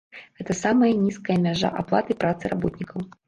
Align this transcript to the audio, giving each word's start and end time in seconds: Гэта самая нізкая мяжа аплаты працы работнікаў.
Гэта 0.37 0.55
самая 0.59 0.89
нізкая 1.01 1.37
мяжа 1.45 1.69
аплаты 1.83 2.17
працы 2.23 2.53
работнікаў. 2.55 2.99